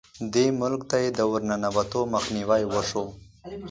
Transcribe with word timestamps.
دې 0.33 0.45
ملک 0.61 0.81
ته 0.89 0.97
یې 1.03 1.09
د 1.17 1.19
ورننوتو 1.31 1.99
مخنیوی 2.13 2.63
وشو. 2.73 3.05